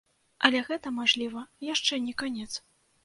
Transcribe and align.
Але 0.47 0.61
гэта, 0.69 0.93
мажліва, 0.95 1.43
яшчэ 1.73 2.01
не 2.07 2.17
канец. 2.23 2.51